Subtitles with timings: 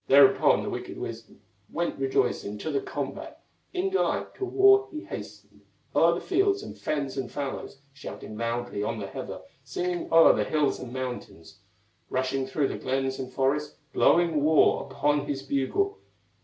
[0.07, 1.35] Thereupon the wicked wizard
[1.69, 3.39] Went rejoicing to the combat;
[3.71, 5.61] In delight to war he hastened
[5.95, 10.43] O'er the fields, and fens, and fallows, Shouting loudly on the heather, Singing o'er the
[10.43, 11.59] hills and mountains,
[12.09, 15.99] Rushing through the glens and forests, Blowing war upon his bugle.